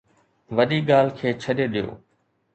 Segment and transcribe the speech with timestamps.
[0.55, 1.89] وڏي ڳالهه کي ڇڏي ڏيو